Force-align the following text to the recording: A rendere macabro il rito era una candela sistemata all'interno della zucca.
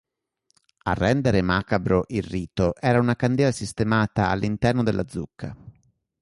A 0.85 0.93
rendere 0.95 1.43
macabro 1.43 2.05
il 2.07 2.23
rito 2.23 2.75
era 2.75 2.97
una 2.99 3.15
candela 3.15 3.51
sistemata 3.51 4.29
all'interno 4.29 4.81
della 4.81 5.07
zucca. 5.07 5.55